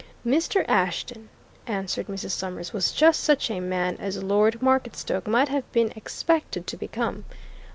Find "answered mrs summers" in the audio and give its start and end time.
1.67-2.73